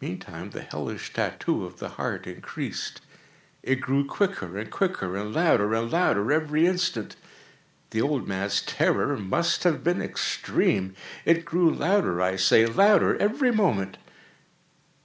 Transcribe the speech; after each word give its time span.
Meantime 0.00 0.50
the 0.50 0.62
hellish 0.62 1.12
tattoo 1.12 1.64
of 1.64 1.78
the 1.78 1.90
heart 1.90 2.26
increased. 2.26 3.00
It 3.62 3.76
grew 3.80 4.04
quicker 4.04 4.58
and 4.58 4.68
quicker, 4.68 5.16
and 5.16 5.32
louder 5.32 5.74
and 5.74 5.88
louder 5.92 6.32
every 6.32 6.66
instant. 6.66 7.14
The 7.90 8.02
old 8.02 8.26
man's 8.26 8.60
terror 8.62 9.16
must 9.16 9.62
have 9.62 9.84
been 9.84 10.02
extreme! 10.02 10.96
It 11.24 11.44
grew 11.44 11.72
louder, 11.72 12.20
I 12.20 12.34
say, 12.34 12.66
louder 12.66 13.16
every 13.18 13.52
moment! 13.52 13.96